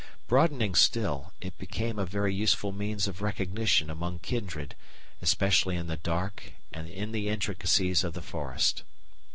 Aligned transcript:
Broadening 0.25 0.73
still, 0.73 1.31
it 1.41 1.59
became 1.59 1.99
a 1.99 2.07
very 2.07 2.33
useful 2.33 2.71
means 2.71 3.07
of 3.07 3.21
recognition 3.21 3.87
among 3.87 4.17
kindred, 4.17 4.73
especially 5.21 5.75
in 5.75 5.85
the 5.85 5.95
dark 5.97 6.53
and 6.73 6.89
in 6.89 7.11
the 7.11 7.27
intricacies 7.29 8.03
of 8.03 8.15
the 8.15 8.21
forest. 8.23 8.81